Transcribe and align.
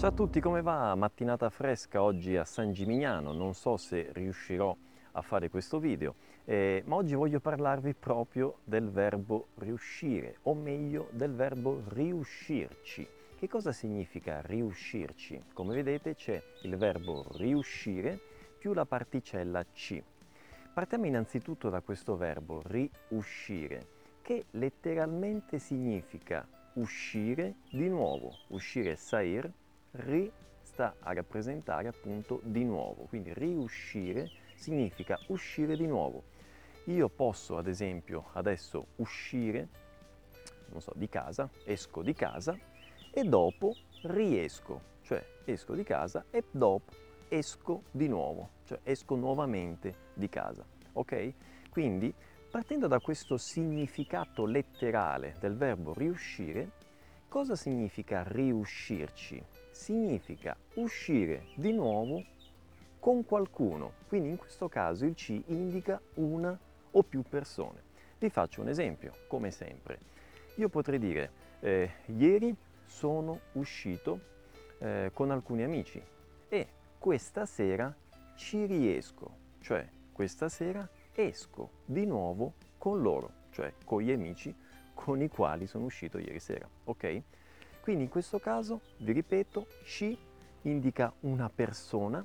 Ciao 0.00 0.08
a 0.08 0.12
tutti, 0.12 0.40
come 0.40 0.62
va? 0.62 0.94
Mattinata 0.94 1.50
fresca 1.50 2.02
oggi 2.02 2.34
a 2.34 2.46
San 2.46 2.72
Gimignano, 2.72 3.34
non 3.34 3.52
so 3.52 3.76
se 3.76 4.08
riuscirò 4.12 4.74
a 5.12 5.20
fare 5.20 5.50
questo 5.50 5.78
video, 5.78 6.14
eh, 6.46 6.82
ma 6.86 6.94
oggi 6.94 7.14
voglio 7.14 7.38
parlarvi 7.38 7.92
proprio 7.92 8.60
del 8.64 8.88
verbo 8.88 9.48
riuscire, 9.56 10.38
o 10.44 10.54
meglio 10.54 11.08
del 11.10 11.34
verbo 11.34 11.82
riuscirci. 11.88 13.06
Che 13.36 13.46
cosa 13.46 13.72
significa 13.72 14.40
riuscirci? 14.40 15.42
Come 15.52 15.74
vedete 15.74 16.14
c'è 16.14 16.42
il 16.62 16.78
verbo 16.78 17.26
riuscire 17.32 18.18
più 18.56 18.72
la 18.72 18.86
particella 18.86 19.62
ci. 19.74 20.02
Partiamo 20.72 21.04
innanzitutto 21.04 21.68
da 21.68 21.82
questo 21.82 22.16
verbo 22.16 22.62
riuscire, 22.64 23.86
che 24.22 24.46
letteralmente 24.52 25.58
significa 25.58 26.48
uscire 26.76 27.56
di 27.70 27.86
nuovo, 27.86 28.34
uscire 28.46 28.96
sair 28.96 29.52
ri 29.92 30.30
sta 30.62 30.94
a 31.00 31.12
rappresentare 31.12 31.88
appunto 31.88 32.40
di 32.44 32.64
nuovo, 32.64 33.04
quindi 33.04 33.32
riuscire 33.34 34.30
significa 34.54 35.18
uscire 35.26 35.76
di 35.76 35.86
nuovo. 35.86 36.24
Io 36.84 37.08
posso 37.08 37.56
ad 37.56 37.66
esempio 37.66 38.28
adesso 38.32 38.86
uscire, 38.96 39.68
non 40.70 40.80
so, 40.80 40.92
di 40.94 41.08
casa, 41.08 41.48
esco 41.64 42.02
di 42.02 42.14
casa 42.14 42.56
e 43.10 43.24
dopo 43.24 43.76
riesco, 44.02 44.80
cioè 45.02 45.24
esco 45.44 45.74
di 45.74 45.82
casa 45.82 46.24
e 46.30 46.44
dopo 46.50 46.92
esco 47.28 47.82
di 47.90 48.08
nuovo, 48.08 48.50
cioè 48.64 48.78
esco 48.82 49.14
nuovamente 49.16 49.94
di 50.14 50.28
casa, 50.28 50.64
ok? 50.92 51.32
Quindi 51.70 52.12
partendo 52.50 52.86
da 52.86 52.98
questo 53.00 53.36
significato 53.36 54.44
letterale 54.44 55.34
del 55.38 55.56
verbo 55.56 55.94
riuscire, 55.94 56.70
cosa 57.28 57.54
significa 57.54 58.24
riuscirci? 58.26 59.59
Significa 59.80 60.54
uscire 60.74 61.46
di 61.54 61.72
nuovo 61.72 62.22
con 62.98 63.24
qualcuno. 63.24 63.92
Quindi 64.08 64.28
in 64.28 64.36
questo 64.36 64.68
caso 64.68 65.06
il 65.06 65.14
C 65.14 65.42
indica 65.46 65.98
una 66.14 66.56
o 66.90 67.02
più 67.02 67.22
persone. 67.22 67.88
Vi 68.18 68.28
faccio 68.28 68.60
un 68.60 68.68
esempio, 68.68 69.12
come 69.26 69.50
sempre. 69.50 69.98
Io 70.56 70.68
potrei 70.68 70.98
dire, 70.98 71.30
eh, 71.60 71.90
ieri 72.16 72.54
sono 72.84 73.40
uscito 73.52 74.20
eh, 74.78 75.10
con 75.14 75.30
alcuni 75.30 75.62
amici 75.62 76.02
e 76.48 76.66
questa 76.98 77.46
sera 77.46 77.94
ci 78.34 78.66
riesco, 78.66 79.30
cioè 79.60 79.88
questa 80.12 80.50
sera 80.50 80.86
esco 81.14 81.70
di 81.86 82.04
nuovo 82.04 82.52
con 82.76 83.00
loro, 83.00 83.30
cioè 83.50 83.72
con 83.84 84.02
gli 84.02 84.10
amici 84.10 84.54
con 84.92 85.22
i 85.22 85.28
quali 85.28 85.66
sono 85.66 85.86
uscito 85.86 86.18
ieri 86.18 86.40
sera, 86.40 86.68
ok? 86.84 87.22
Quindi 87.90 88.06
in 88.06 88.12
questo 88.12 88.38
caso, 88.38 88.82
vi 88.98 89.10
ripeto, 89.10 89.66
ci 89.82 90.16
indica 90.62 91.12
una 91.22 91.50
persona 91.52 92.24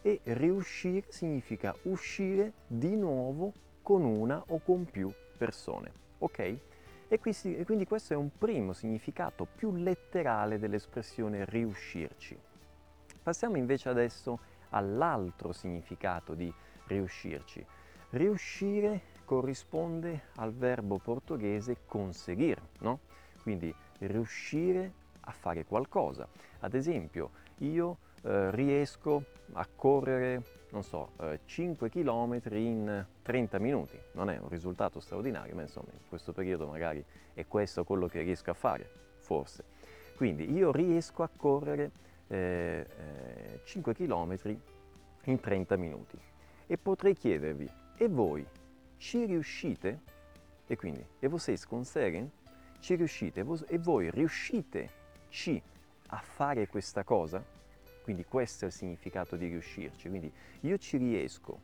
e 0.00 0.20
riuscire 0.22 1.04
significa 1.10 1.76
uscire 1.82 2.54
di 2.66 2.96
nuovo 2.96 3.52
con 3.82 4.02
una 4.02 4.42
o 4.46 4.60
con 4.60 4.86
più 4.86 5.12
persone. 5.36 5.92
Ok? 6.20 6.58
E 7.08 7.18
quindi 7.18 7.84
questo 7.84 8.14
è 8.14 8.16
un 8.16 8.30
primo 8.38 8.72
significato 8.72 9.44
più 9.44 9.74
letterale 9.74 10.58
dell'espressione 10.58 11.44
riuscirci. 11.44 12.38
Passiamo 13.22 13.58
invece 13.58 13.90
adesso 13.90 14.38
all'altro 14.70 15.52
significato 15.52 16.32
di 16.32 16.50
riuscirci. 16.86 17.62
Riuscire 18.08 19.02
corrisponde 19.26 20.28
al 20.36 20.54
verbo 20.54 20.96
portoghese 20.96 21.80
conseguir, 21.84 22.58
no? 22.78 23.00
Quindi 23.42 23.74
riuscire 23.98 24.92
a 25.20 25.32
fare 25.32 25.64
qualcosa. 25.64 26.28
Ad 26.60 26.74
esempio, 26.74 27.30
io 27.58 27.98
eh, 28.22 28.50
riesco 28.50 29.24
a 29.52 29.66
correre, 29.74 30.42
non 30.70 30.82
so, 30.82 31.10
eh, 31.20 31.40
5 31.44 31.88
km 31.88 32.40
in 32.52 33.06
30 33.22 33.58
minuti. 33.58 33.98
Non 34.12 34.30
è 34.30 34.38
un 34.38 34.48
risultato 34.48 35.00
straordinario, 35.00 35.54
ma 35.54 35.62
insomma 35.62 35.88
in 35.92 36.08
questo 36.08 36.32
periodo 36.32 36.66
magari 36.66 37.04
è 37.34 37.46
questo 37.46 37.84
quello 37.84 38.06
che 38.06 38.22
riesco 38.22 38.50
a 38.50 38.54
fare, 38.54 38.88
forse. 39.18 39.64
Quindi 40.16 40.52
io 40.52 40.70
riesco 40.72 41.22
a 41.22 41.30
correre 41.34 41.90
eh, 42.28 43.60
5 43.64 43.92
eh, 43.92 43.94
km 43.94 44.56
in 45.24 45.40
30 45.40 45.76
minuti. 45.76 46.18
E 46.66 46.78
potrei 46.78 47.14
chiedervi, 47.14 47.70
e 47.96 48.08
voi 48.08 48.46
ci 48.96 49.26
riuscite? 49.26 50.00
E 50.66 50.76
quindi, 50.76 51.04
e 51.18 51.28
voi 51.28 51.40
conseguem? 51.68 52.30
Ci 52.84 52.96
riuscite 52.96 53.46
e 53.68 53.78
voi 53.78 54.10
riuscite 54.10 54.90
ci 55.30 55.60
a 56.08 56.18
fare 56.18 56.66
questa 56.66 57.02
cosa? 57.02 57.42
Quindi 58.02 58.26
questo 58.26 58.64
è 58.64 58.68
il 58.68 58.74
significato 58.74 59.36
di 59.36 59.46
riuscirci. 59.46 60.10
Quindi 60.10 60.30
io 60.60 60.76
ci 60.76 60.98
riesco, 60.98 61.60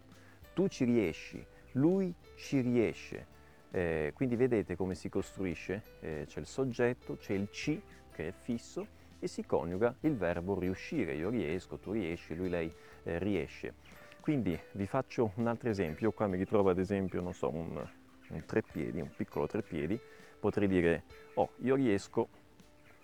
tu 0.55 0.67
ci 0.69 0.85
riesci, 0.85 1.45
lui 1.73 2.15
ci 2.37 2.61
riesce. 2.61 3.27
Eh, 3.71 4.13
quindi 4.15 4.35
vedete 4.35 4.77
come 4.77 4.95
si 4.95 5.11
costruisce? 5.11 5.83
Eh, 6.01 6.25
c'è 6.27 6.41
il 6.41 6.47
soggetto, 6.47 7.19
c'è 7.19 7.35
il 7.35 7.51
ci 7.51 7.81
che 8.13 8.29
è 8.29 8.33
fisso 8.33 8.87
e 9.19 9.29
si 9.29 9.45
coniuga 9.45 9.95
il 10.01 10.17
verbo 10.17 10.59
riuscire. 10.59 11.13
Io 11.17 11.29
riesco, 11.29 11.77
tu 11.77 11.93
riesci, 11.93 12.35
lui, 12.35 12.49
lei 12.49 12.73
eh, 13.03 13.19
riesce. 13.19 13.75
Quindi 14.21 14.59
vi 14.73 14.87
faccio 14.87 15.33
un 15.35 15.49
altro 15.49 15.69
esempio. 15.69 16.07
Io 16.07 16.13
qua 16.13 16.27
mi 16.27 16.39
ritrovo 16.39 16.71
ad 16.71 16.79
esempio, 16.79 17.21
non 17.21 17.35
so, 17.35 17.51
un, 17.51 17.87
un 18.31 18.45
treppiedi, 18.47 19.03
un 19.03 19.11
piccolo 19.15 19.47
treppiedi 19.47 20.01
potrei 20.41 20.67
dire, 20.67 21.05
oh, 21.35 21.51
io 21.59 21.77
riesco 21.77 22.29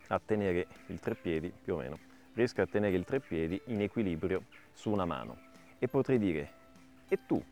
a 0.09 0.21
tenere 0.25 0.67
il 0.87 0.99
treppiedi, 0.99 1.53
più 1.63 1.75
o 1.75 1.79
meno, 1.79 1.99
riesco 2.35 2.63
a 2.63 2.67
tenere 2.67 2.97
il 2.97 3.05
treppiedi 3.05 3.61
in 3.67 3.83
equilibrio 3.83 4.45
su 4.73 4.91
una 4.91 5.05
mano. 5.05 5.37
E 5.79 5.87
potrei 5.87 6.19
dire, 6.19 6.51
e 7.09 7.19
tu 7.27 7.43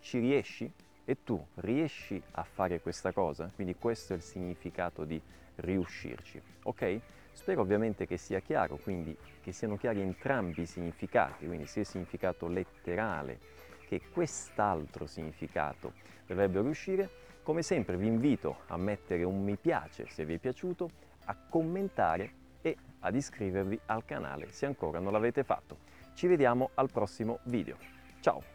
ci 0.00 0.18
riesci? 0.18 0.70
E 1.04 1.24
tu 1.24 1.44
riesci 1.54 2.20
a 2.32 2.44
fare 2.44 2.80
questa 2.80 3.12
cosa? 3.12 3.50
Quindi 3.54 3.74
questo 3.76 4.12
è 4.12 4.16
il 4.16 4.22
significato 4.22 5.04
di 5.04 5.20
riuscirci, 5.56 6.40
ok? 6.64 7.00
Spero 7.32 7.62
ovviamente 7.62 8.06
che 8.06 8.16
sia 8.16 8.40
chiaro, 8.40 8.76
quindi 8.76 9.16
che 9.40 9.52
siano 9.52 9.76
chiari 9.76 10.00
entrambi 10.00 10.62
i 10.62 10.66
significati, 10.66 11.46
quindi 11.46 11.66
sia 11.66 11.82
il 11.82 11.86
significato 11.86 12.46
letterale 12.48 13.38
che 13.86 14.02
quest'altro 14.12 15.06
significato 15.06 15.94
dovrebbero 16.26 16.62
riuscire 16.62 17.10
come 17.42 17.62
sempre 17.62 17.96
vi 17.96 18.06
invito 18.06 18.60
a 18.66 18.76
mettere 18.76 19.24
un 19.24 19.42
mi 19.42 19.56
piace 19.56 20.06
se 20.08 20.24
vi 20.24 20.34
è 20.34 20.38
piaciuto, 20.38 20.90
a 21.24 21.36
commentare 21.48 22.32
e 22.60 22.76
ad 23.00 23.14
iscrivervi 23.14 23.80
al 23.86 24.04
canale 24.04 24.50
se 24.50 24.66
ancora 24.66 24.98
non 24.98 25.12
l'avete 25.12 25.44
fatto. 25.44 25.78
Ci 26.14 26.26
vediamo 26.26 26.70
al 26.74 26.90
prossimo 26.90 27.38
video. 27.44 27.76
Ciao! 28.20 28.49